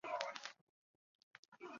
[0.03, 0.15] 维维
[1.67, 1.69] 尔。